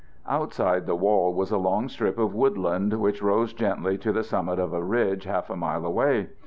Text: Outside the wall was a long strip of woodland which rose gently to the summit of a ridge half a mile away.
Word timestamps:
Outside 0.27 0.87
the 0.87 0.95
wall 0.95 1.31
was 1.31 1.51
a 1.51 1.59
long 1.59 1.87
strip 1.87 2.17
of 2.17 2.33
woodland 2.33 2.91
which 2.99 3.21
rose 3.21 3.53
gently 3.53 3.99
to 3.99 4.11
the 4.11 4.23
summit 4.23 4.57
of 4.57 4.73
a 4.73 4.83
ridge 4.83 5.25
half 5.25 5.51
a 5.51 5.55
mile 5.55 5.85
away. 5.85 6.29